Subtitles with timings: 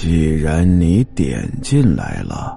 [0.00, 2.56] 既然你点进来了，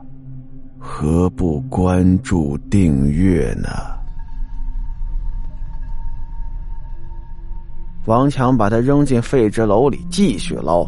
[0.78, 3.68] 何不关注订阅呢？
[8.06, 10.88] 王强把他扔进废纸篓里，继续捞。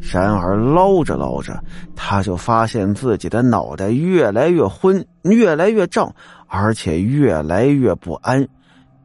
[0.00, 1.58] 然而捞着捞着，
[1.96, 6.14] 他就发现自己的脑袋越来越昏，越来越胀，
[6.46, 8.46] 而且越来越不安，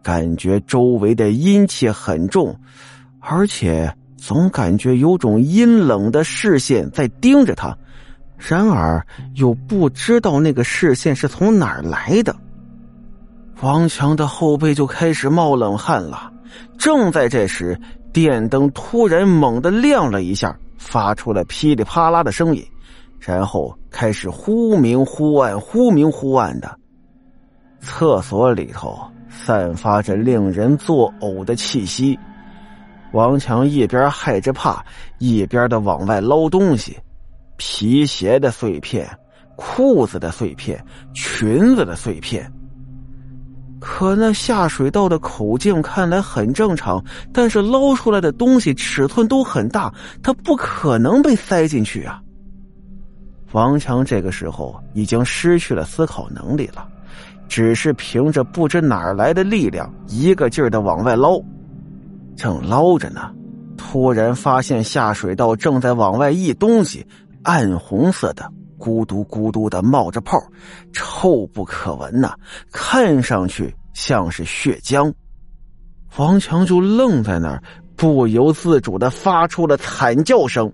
[0.03, 2.53] 感觉周围的阴气很重，
[3.21, 7.75] 而且总感觉有种阴冷的视线在盯着他。
[8.37, 12.35] 然而又不知道那个视线是从哪儿来的。
[13.61, 16.31] 王强的后背就开始冒冷汗了。
[16.77, 17.79] 正在这时，
[18.11, 20.57] 电灯突然猛地亮了一下。
[20.77, 22.63] 发出了噼里啪啦的声音，
[23.19, 26.77] 然后开始忽明忽暗、忽明忽暗的。
[27.79, 28.95] 厕所里头
[29.27, 32.19] 散发着令人作呕的气息。
[33.11, 34.83] 王强一边害着怕，
[35.19, 36.97] 一边的往外捞东西：
[37.57, 39.07] 皮鞋的碎片、
[39.55, 42.51] 裤子的碎片、裙子的碎片。
[43.79, 52.19] 可那下水道的口径看来很正常，但是捞出来的东西尺寸都很大，它不可能被塞进去啊！
[53.51, 56.85] 王强这个时候已经失去了思考能力了，
[57.47, 61.39] 只是凭着不知哪儿来的力量，一个劲儿的往外捞。
[62.35, 63.31] 正捞着呢，
[63.77, 67.05] 突然发现下水道正在往外溢东西，
[67.43, 68.51] 暗红色的。
[68.77, 70.37] 咕嘟咕嘟的冒着泡，
[70.91, 72.35] 臭不可闻呐！
[72.71, 75.11] 看上去像是血浆。
[76.17, 77.63] 王强就愣在那儿，
[77.95, 80.71] 不由自主的发出了惨叫声。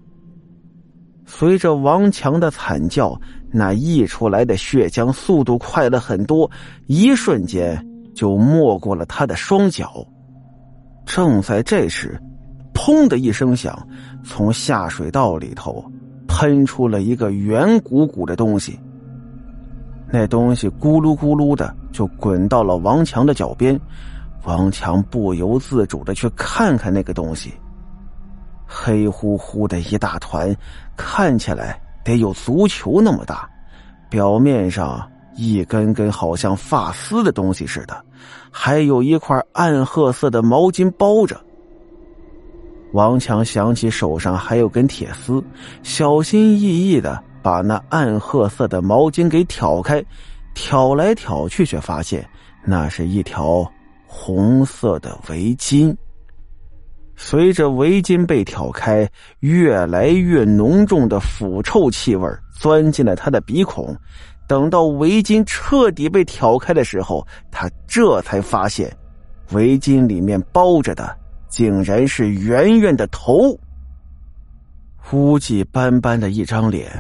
[1.26, 3.18] 随着王强的惨叫，
[3.52, 6.50] 那溢出来的血浆速度快了很多，
[6.88, 10.06] 一瞬间就没过了他的双脚。
[11.06, 12.20] 正在这时，
[12.74, 13.88] 砰的一声响，
[14.24, 15.84] 从下水道里头。
[16.34, 18.80] 喷出了一个圆鼓鼓的东西，
[20.10, 23.78] 那东西咕噜咕噜的就滚到了王强的脚边，
[24.46, 27.54] 王强不由自主的去看看那个东西，
[28.66, 30.56] 黑乎乎的一大团，
[30.96, 33.48] 看起来得有足球那么大，
[34.10, 35.06] 表面上
[35.36, 38.04] 一根根好像发丝的东西似的，
[38.50, 41.40] 还有一块暗褐色的毛巾包着。
[42.94, 45.42] 王强想起手上还有根铁丝，
[45.82, 50.04] 小心翼翼的把那暗褐色的毛巾给挑开，
[50.54, 52.28] 挑来挑去，却发现
[52.66, 53.66] 那是一条
[54.06, 55.96] 红色的围巾。
[57.16, 59.10] 随着围巾被挑开，
[59.40, 62.28] 越来越浓重的腐臭气味
[62.60, 63.96] 钻进了他的鼻孔。
[64.52, 68.94] 等到围巾彻底被挑开的时候，他这才发现，
[69.52, 71.18] 围巾里面包着的。
[71.48, 73.58] 竟然是圆圆的头，
[75.14, 76.92] 污迹斑斑的一张脸，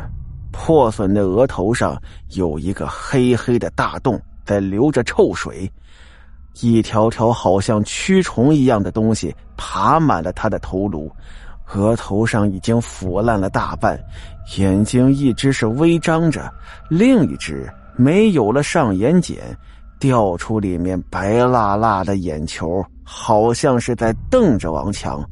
[0.53, 5.69] 破损的额头上有一个黑黑的大洞，在流着臭水，
[6.61, 11.11] 一条条好像蛆虫一样的东西爬满了他的头颅，
[11.73, 13.99] 额头上已经腐烂了大半，
[14.57, 16.51] 眼睛一只是微张着，
[16.89, 19.37] 另一只没有了上眼睑。
[19.99, 25.23] 掉出里面白辣辣的眼球，好像是在瞪着王强。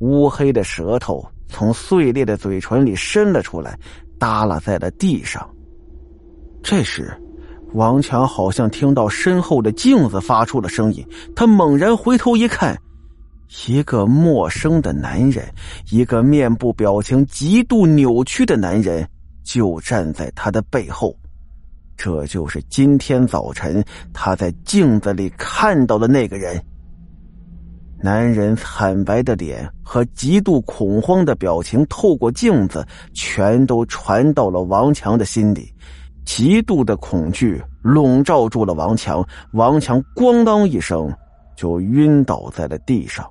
[0.00, 3.78] 乌黑的舌头从碎裂的嘴唇里伸了出来，
[4.18, 5.48] 耷拉在了地上。
[6.60, 7.16] 这时，
[7.74, 11.06] 王强好像听到身后的镜子发出了声音，
[11.36, 12.76] 他猛然回头一看，
[13.68, 15.44] 一个陌生的男人，
[15.90, 19.08] 一个面部表情极度扭曲的男人，
[19.44, 21.16] 就站在他的背后。
[21.96, 26.62] 这就是今天早晨他在镜子里看到的那个人。
[27.98, 35.72] 男人惨白的脸和极度恐慌的表情透过镜子，全都传到了王强的心里。
[36.26, 41.10] 极度的恐惧笼罩住了王强，王强咣当一声
[41.56, 43.26] 就晕倒在了地上。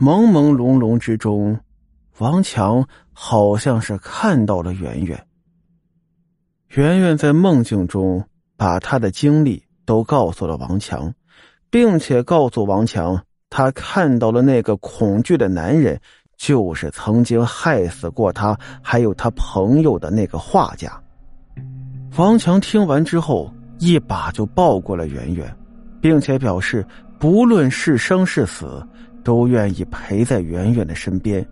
[0.00, 1.58] 朦朦胧胧之中，
[2.18, 5.26] 王强好像是看到了圆圆。
[6.68, 8.24] 圆圆在梦境中
[8.56, 11.12] 把他的经历都告诉了王强，
[11.68, 16.00] 并且告诉王强，他看到了那个恐惧的男人，
[16.36, 20.92] 就是曾经害死过他还有他朋友的那个画家。
[22.16, 25.56] 王强听完之后，一把就抱过了圆圆，
[26.00, 26.86] 并且表示
[27.18, 28.86] 不论是生是死，
[29.28, 31.46] 都愿意陪在圆圆的身边。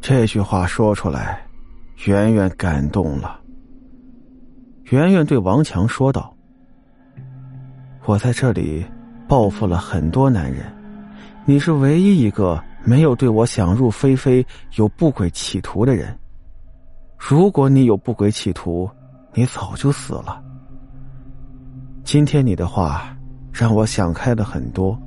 [0.00, 1.46] 这句话说出来，
[2.06, 3.38] 圆圆感动了。
[4.84, 6.34] 圆圆对王强说道
[8.06, 8.82] ：“我在这里
[9.28, 10.64] 报复了很多男人，
[11.44, 16.18] 你是唯一一个没有对我想入非非、有不轨企图的人。
[17.18, 18.88] 如果你有不轨企图，
[19.34, 20.42] 你早就死了。
[22.02, 23.14] 今天你的话
[23.52, 24.98] 让我想开了很多，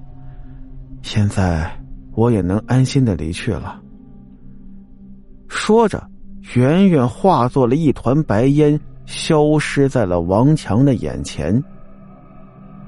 [1.02, 1.70] 现在
[2.14, 3.80] 我也能安心的离去了。
[5.48, 6.06] 说着，
[6.56, 11.64] 圆圆化作了一团白烟，消失在了王强的眼前。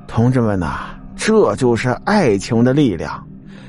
[0.08, 3.26] 同志们呐，这就是爱情的力量。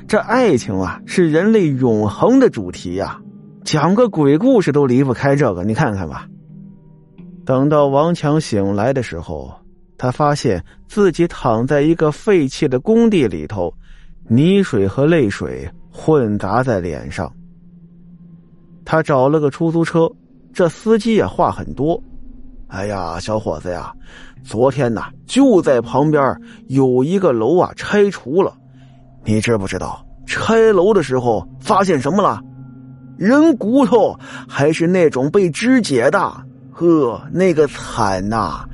[0.07, 3.17] 这爱情啊，是人类永恒的主题呀！
[3.63, 6.27] 讲个鬼故事都离不开这个，你看看吧。
[7.45, 9.53] 等到王强醒来的时候，
[9.97, 13.73] 他发现自己躺在一个废弃的工地里头，
[14.27, 17.31] 泥水和泪水混杂在脸上。
[18.85, 20.09] 他找了个出租车，
[20.53, 22.01] 这司机也话很多。
[22.67, 23.93] 哎呀，小伙子呀，
[24.43, 26.35] 昨天呐就在旁边
[26.67, 28.53] 有一个楼啊拆除了，
[29.25, 30.05] 你知不知道？
[30.25, 32.41] 拆楼的时候发现什么了？
[33.17, 34.17] 人骨头，
[34.47, 36.19] 还是那种被肢解的。
[36.71, 38.65] 呵，那个惨呐！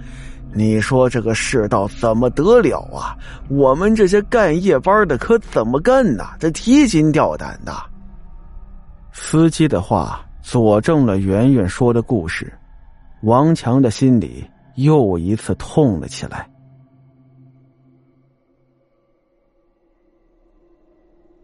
[0.57, 3.15] 你说这个世道怎么得了啊？
[3.47, 6.25] 我们这些干夜班的可怎么干呢？
[6.39, 7.71] 这提心吊胆的。
[9.11, 12.51] 司机的话佐证了圆圆说的故事。
[13.21, 14.43] 王强的心里
[14.77, 16.49] 又一次痛了起来。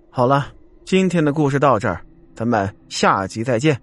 [0.09, 0.47] 好了，
[0.85, 3.79] 今天的故事到这儿，咱们下集再见。